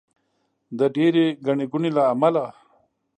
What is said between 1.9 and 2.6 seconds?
له امله.